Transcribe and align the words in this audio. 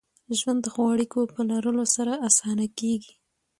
ژوند 0.39 0.59
د 0.63 0.67
ښو 0.73 0.83
اړیکو 0.93 1.19
په 1.33 1.39
لرلو 1.49 1.85
سره 1.95 2.13
اسانه 2.27 2.67
کېږي. 2.79 3.13